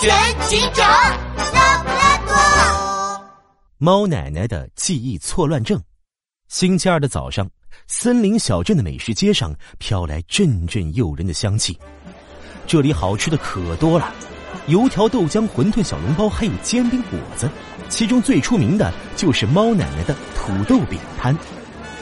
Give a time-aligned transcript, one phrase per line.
[0.00, 0.88] 全警长
[1.52, 3.24] 拉布拉多。
[3.78, 5.80] 猫奶奶的记忆错乱症。
[6.48, 7.48] 星期二的早上，
[7.86, 11.78] 森林小镇的美食街上飘来阵阵诱人的香气。
[12.66, 14.12] 这里好吃的可多了，
[14.66, 17.50] 油条、豆浆、馄饨、小笼包，还有煎饼果子。
[17.88, 21.36] 其中最出名的就是猫奶奶的土豆饼摊。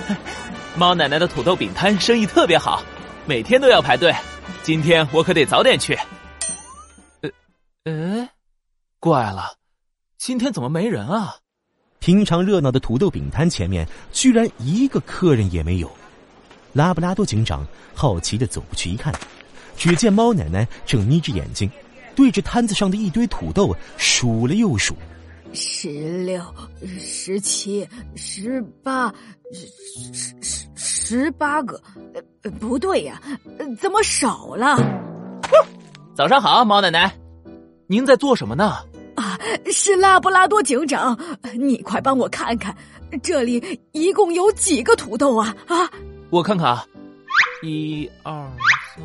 [0.76, 2.82] 猫奶奶的土豆饼摊生意特别好，
[3.26, 4.14] 每天都要排队。
[4.62, 5.98] 今天我可得早点去。
[7.84, 8.28] 呃，呃，
[9.00, 9.56] 怪了，
[10.16, 11.34] 今天怎么没人啊？
[11.98, 15.90] 平常热闹的土豆饼摊前面，居然一个客人也没有。
[16.72, 19.12] 拉布拉多警长好奇的走过去一看，
[19.76, 21.68] 只见猫奶奶正眯着眼睛，
[22.14, 24.94] 对着摊子上的一堆土豆数了又数。
[25.52, 26.40] 十六、
[27.00, 29.12] 十七、十八、
[29.52, 29.66] 十
[30.14, 31.82] 十十十八个，
[32.44, 33.20] 呃，不对呀，
[33.80, 34.76] 怎么少了？
[36.14, 37.12] 早上好，猫奶奶，
[37.92, 38.78] 您在做什么呢？
[39.16, 39.38] 啊，
[39.70, 41.14] 是拉布拉多警长，
[41.58, 42.74] 你快帮我看看，
[43.22, 45.54] 这里一共有几个土豆啊？
[45.68, 45.90] 啊，
[46.30, 46.86] 我看看啊，
[47.62, 48.32] 一二
[48.96, 49.04] 三，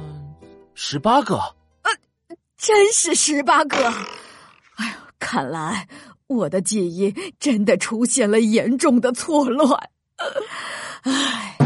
[0.73, 1.35] 十八个。
[1.35, 1.91] 呃，
[2.57, 3.75] 真是十八个。
[4.77, 5.85] 哎呀，看来。
[6.27, 9.89] 我的记忆真的出现了严重的错乱，
[11.03, 11.57] 唉，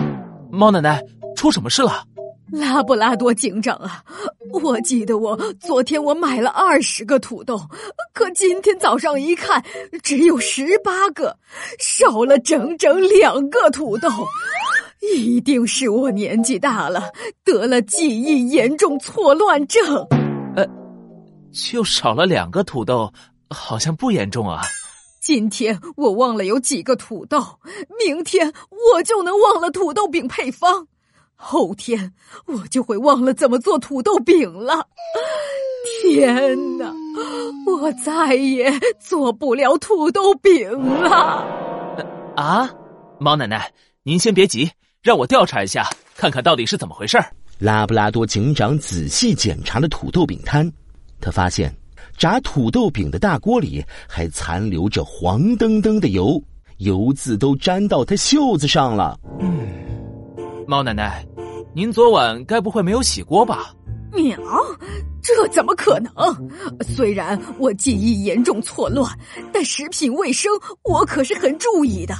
[0.51, 1.03] 猫奶奶
[1.35, 2.03] 出什么事了？
[2.51, 4.03] 拉布拉多警长啊，
[4.61, 7.59] 我记得我昨天我买了二十个土豆，
[8.13, 9.63] 可今天早上一看
[10.03, 11.37] 只有十八个，
[11.79, 14.09] 少了整整两个土豆，
[15.15, 17.03] 一定是我年纪大了，
[17.43, 19.95] 得了记忆严重错乱症。
[20.55, 20.65] 呃，
[21.51, 23.11] 就少了两个土豆。
[23.53, 24.61] 好像不严重啊。
[25.21, 27.43] 今天我忘了有几个土豆，
[27.99, 28.53] 明天
[28.95, 30.87] 我就能忘了土豆饼配方，
[31.43, 32.13] 后天
[32.45, 34.87] 我就会忘了怎么做土豆饼了。
[36.03, 36.93] 天哪，
[37.65, 41.43] 我再也做不了土豆饼了。
[42.35, 42.69] 啊，
[43.19, 43.71] 猫奶奶，
[44.03, 44.69] 您先别急，
[45.01, 47.17] 让我调查一下，看看到底是怎么回事。
[47.57, 50.71] 拉布拉多警长仔细检查了土豆饼摊，
[51.19, 51.75] 他发现。
[52.17, 56.39] 炸土豆饼的大锅里还残留着黄澄澄的油，
[56.77, 59.19] 油渍都沾到他袖子上了。
[59.39, 59.49] 嗯，
[60.67, 61.25] 猫奶奶，
[61.73, 63.73] 您昨晚该不会没有洗锅吧？
[64.11, 64.37] 喵，
[65.23, 66.11] 这怎么可能？
[66.81, 69.09] 虽然我记忆严重错乱，
[69.53, 70.51] 但食品卫生
[70.83, 72.13] 我可是很注意的。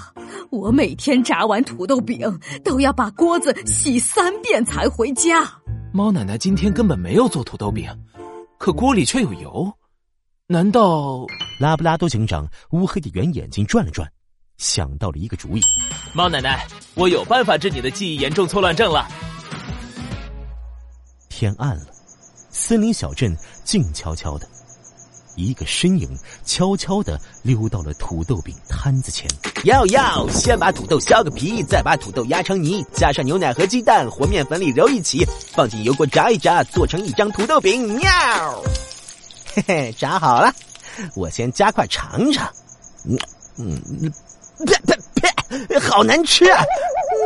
[0.51, 5.45] 我每天炸完土豆饼都要把锅子洗三遍才回家。
[5.91, 7.89] 猫奶奶今天根本没有做土豆饼，
[8.57, 9.69] 可锅里却有油。
[10.47, 11.25] 难道
[11.59, 14.09] 拉布拉多警长乌黑的圆眼睛转了转，
[14.57, 15.61] 想到了一个主意。
[16.13, 19.05] 猫奶奶，我有办法治你的记忆严重错乱症了。
[21.41, 21.85] 天暗了，
[22.51, 24.47] 森林小镇静悄悄的，
[25.35, 26.15] 一个身影
[26.45, 29.27] 悄悄的溜到了土豆饼摊子前。
[29.63, 37.95] 要要，先把土豆削个皮，再把土豆压成泥，加上牛奶和鸡蛋和面粉里揉一起，放进油锅炸一炸，做成一张土豆饼。
[37.95, 38.63] 喵。
[39.55, 40.53] 嘿嘿，炸好了，
[41.15, 42.47] 我先加块尝尝。
[43.05, 43.17] 嗯
[43.57, 43.81] 嗯，
[44.63, 44.95] 呸呸
[45.67, 46.63] 呸，好难吃啊！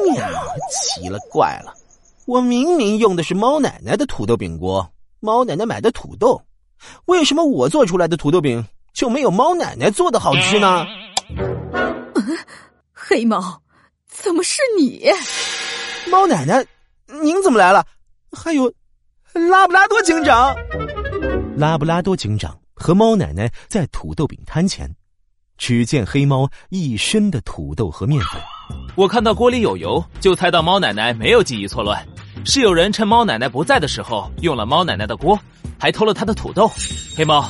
[0.05, 0.25] 喵，
[0.71, 1.74] 奇了怪了，
[2.25, 6.41] 我明明用的是猫奶奶的土豆饼锅，猫奶奶买的土豆，
[7.05, 10.85] 为什么我做出来的土豆饼就没有猫奶奶做的好吃呢？
[12.15, 12.37] 嗯
[12.93, 13.61] 黑猫，
[14.07, 15.07] 怎么是你？
[16.09, 16.65] 猫奶奶，
[17.21, 17.85] 您怎么来了？
[18.31, 18.73] 还有，
[19.33, 20.55] 拉布拉多警长。
[21.55, 24.93] 拉布拉多警长和猫奶奶在土豆饼摊前，
[25.57, 28.41] 只见黑猫一身的土豆和面粉。
[28.95, 32.05] 我看到锅里有油，就猜到猫奶奶没有记忆错乱，
[32.47, 35.37] 是有人趁猫奶奶不在的时候用了猫奶奶的锅，
[35.79, 36.71] 还偷了她的土豆。
[37.17, 37.43] 黑猫，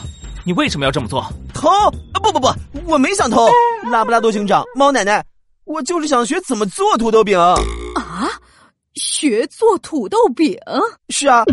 [0.45, 1.21] 你为什么要这么做？
[1.53, 1.69] 偷？
[1.69, 2.47] 啊不不不，
[2.85, 3.45] 我没想偷。
[3.91, 5.23] 拉布拉多警长，猫奶奶，
[5.65, 7.37] 我就是想学怎么做土豆饼。
[7.37, 7.55] 啊？
[8.93, 10.57] 学做土豆饼？
[11.09, 11.43] 是啊。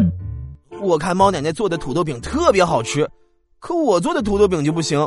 [0.80, 3.09] 我看猫奶奶做的土豆饼特别好吃，
[3.59, 5.06] 可我做的土豆饼就不行。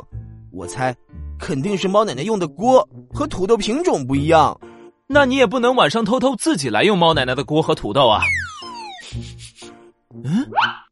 [0.52, 0.94] 我猜，
[1.40, 4.60] 肯定是猫奶奶用的锅和土豆品种不一样。
[5.08, 8.24] 那你也不能晚上偷偷自己来用猫奶奶的锅和土豆啊！
[10.24, 10.50] 嗯，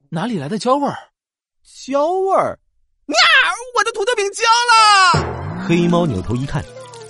[0.10, 0.96] 哪里来的焦味儿？
[1.86, 2.60] 焦味儿！
[3.08, 3.18] 喵！
[3.76, 5.66] 我的土豆饼焦了！
[5.68, 6.64] 黑猫扭头一看，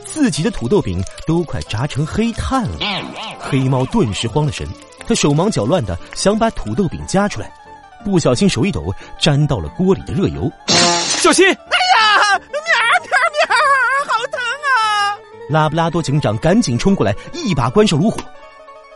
[0.06, 2.80] 自己的土豆饼都快炸成黑炭了。
[3.38, 4.66] 黑猫顿时慌了神，
[5.06, 7.52] 他手忙脚乱的想把土豆饼夹出来。
[8.06, 10.50] 不小心手一抖，沾到了锅里的热油，
[11.20, 11.46] 小心！
[11.52, 12.72] 哎呀，喵喵
[13.36, 13.56] 喵，
[14.08, 15.20] 好疼啊！
[15.54, 18.20] 拉布拉多警长赶紧冲过来，一把关上炉火。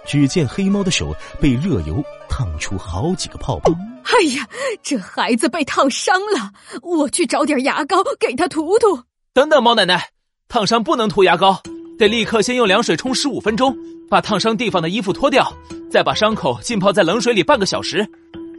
[0.06, 3.72] 只见黑猫的手被热油烫出好几个泡泡，
[4.04, 4.48] 哎呀，
[4.82, 6.52] 这孩子被烫伤了，
[6.82, 9.04] 我去找点牙膏给他涂涂。
[9.34, 10.10] 等等，猫奶奶，
[10.48, 11.62] 烫伤不能涂牙膏，
[12.00, 13.76] 得立刻先用凉水冲十五分钟，
[14.10, 15.54] 把烫伤地方的衣服脱掉，
[15.92, 18.08] 再把伤口浸泡在冷水里半个小时，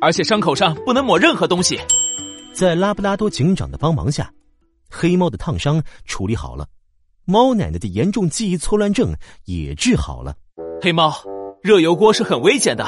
[0.01, 1.81] 而且伤口上不能抹任何东西。
[2.53, 4.31] 在拉布拉多警长的帮忙下，
[4.91, 6.67] 黑猫的烫伤处理好了，
[7.31, 9.15] 猫奶奶的严重记忆错乱症
[9.45, 10.35] 也治好了。
[10.81, 11.13] 黑猫，
[11.61, 12.83] 热油锅是很危险的，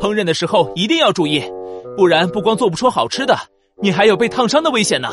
[0.00, 1.40] 烹饪的时候一定要注意。
[1.96, 3.36] 不然不光做不出好吃的，
[3.80, 5.10] 你还有被烫伤的危险呢。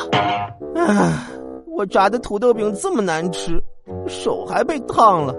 [0.75, 1.30] 啊，
[1.68, 3.62] 我炸的土豆饼这么难吃，
[4.07, 5.36] 手还被烫了，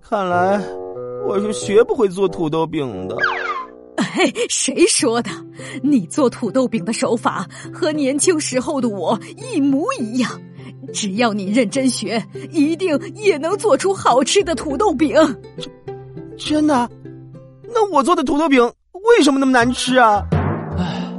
[0.00, 0.58] 看来
[1.28, 3.14] 我是学不会做土豆饼的。
[3.96, 5.28] 哎， 谁说的？
[5.82, 9.20] 你做土豆饼的手法和年轻时候的我
[9.52, 10.40] 一模一样，
[10.94, 15.14] 只要你认真学，一定也能做出好吃的土豆饼。
[16.38, 16.88] 真的？
[17.74, 18.62] 那我做的土豆饼
[18.92, 20.24] 为什么那么难吃啊？
[20.78, 21.12] 唉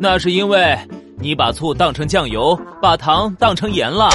[0.00, 0.76] 那是因为
[1.18, 4.08] 你把醋当成酱油，把糖当成盐了。